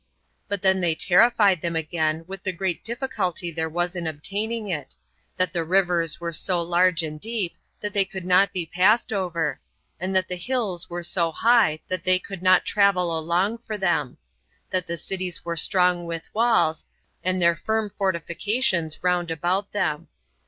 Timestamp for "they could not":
7.93-8.51, 12.03-12.65